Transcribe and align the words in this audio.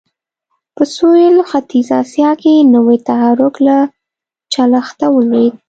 په 0.75 0.83
سوېل 0.95 1.35
ختیځه 1.49 1.95
اسیا 2.03 2.31
کې 2.41 2.53
نوی 2.73 2.97
تحرک 3.07 3.55
له 3.67 3.77
چلښته 4.53 5.05
ولوېد. 5.11 5.53